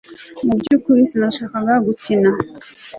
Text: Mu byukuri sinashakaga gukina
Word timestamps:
Mu 0.45 0.53
byukuri 0.59 1.01
sinashakaga 1.11 1.73
gukina 1.85 2.29